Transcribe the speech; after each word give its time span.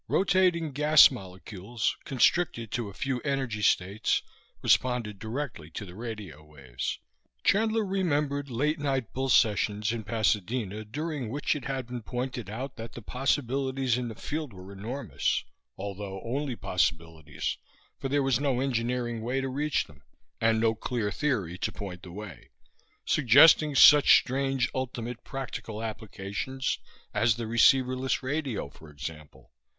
Rotating 0.07 0.71
gas 0.71 1.11
molecules, 1.11 1.95
constricted 2.05 2.71
to 2.71 2.89
a 2.89 2.93
few 2.95 3.19
energy 3.21 3.61
states, 3.61 4.23
responded 4.63 5.19
directly 5.19 5.69
to 5.69 5.85
the 5.85 5.93
radio 5.93 6.43
waves. 6.43 6.97
Chandler 7.43 7.85
remembered 7.85 8.49
late 8.49 8.79
night 8.79 9.13
bull 9.13 9.29
sessions 9.29 9.91
in 9.91 10.03
Pasadena 10.03 10.83
during 10.83 11.29
which 11.29 11.55
it 11.55 11.65
had 11.65 11.85
been 11.85 12.01
pointed 12.01 12.49
out 12.49 12.77
that 12.77 12.93
the 12.93 13.01
possibilities 13.03 13.95
in 13.95 14.07
the 14.07 14.15
field 14.15 14.53
were 14.53 14.73
enormous 14.73 15.43
although 15.77 16.19
only 16.25 16.55
possibilities, 16.55 17.57
for 17.99 18.09
there 18.09 18.23
was 18.23 18.39
no 18.39 18.59
engineering 18.59 19.21
way 19.21 19.39
to 19.39 19.49
reach 19.49 19.85
them, 19.85 20.01
and 20.39 20.59
no 20.59 20.73
clear 20.73 21.11
theory 21.11 21.59
to 21.59 21.71
point 21.71 22.01
the 22.01 22.11
way 22.11 22.49
suggesting 23.05 23.75
such 23.75 24.17
strange 24.17 24.67
ultimate 24.73 25.23
practical 25.23 25.83
applications 25.83 26.79
as 27.13 27.35
the 27.35 27.45
receiverless 27.45 28.23
radio, 28.23 28.67
for 28.67 28.89
example. 28.89 29.51